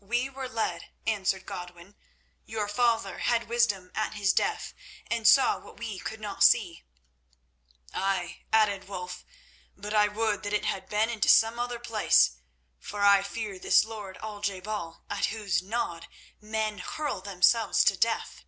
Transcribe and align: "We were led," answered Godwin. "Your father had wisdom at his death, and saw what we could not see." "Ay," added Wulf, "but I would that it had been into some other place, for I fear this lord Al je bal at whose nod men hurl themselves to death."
"We 0.00 0.30
were 0.30 0.48
led," 0.48 0.88
answered 1.06 1.44
Godwin. 1.44 1.94
"Your 2.46 2.68
father 2.68 3.18
had 3.18 3.50
wisdom 3.50 3.92
at 3.94 4.14
his 4.14 4.32
death, 4.32 4.72
and 5.10 5.28
saw 5.28 5.58
what 5.58 5.76
we 5.78 5.98
could 5.98 6.20
not 6.22 6.42
see." 6.42 6.84
"Ay," 7.92 8.44
added 8.50 8.88
Wulf, 8.88 9.26
"but 9.76 9.92
I 9.92 10.08
would 10.08 10.42
that 10.44 10.54
it 10.54 10.64
had 10.64 10.88
been 10.88 11.10
into 11.10 11.28
some 11.28 11.58
other 11.58 11.78
place, 11.78 12.38
for 12.78 13.02
I 13.02 13.22
fear 13.22 13.58
this 13.58 13.84
lord 13.84 14.16
Al 14.22 14.40
je 14.40 14.58
bal 14.60 15.04
at 15.10 15.26
whose 15.26 15.60
nod 15.62 16.06
men 16.40 16.78
hurl 16.78 17.20
themselves 17.20 17.84
to 17.84 17.96
death." 17.98 18.46